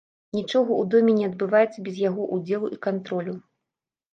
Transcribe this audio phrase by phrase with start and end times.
[0.35, 3.37] Нічога ў доме не адбываецца без яго ўдзелу і кантролю.